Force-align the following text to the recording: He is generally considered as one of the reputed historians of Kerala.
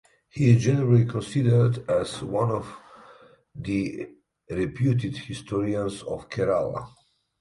He 0.31 0.49
is 0.49 0.63
generally 0.63 1.05
considered 1.05 1.87
as 1.87 2.23
one 2.23 2.49
of 2.49 2.75
the 3.53 4.07
reputed 4.49 5.15
historians 5.15 6.01
of 6.01 6.27
Kerala. 6.27 6.89